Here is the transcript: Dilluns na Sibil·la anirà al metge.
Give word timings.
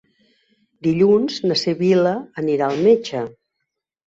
Dilluns 0.87 1.37
na 1.51 1.57
Sibil·la 1.65 2.15
anirà 2.45 2.71
al 2.71 2.81
metge. 2.89 3.23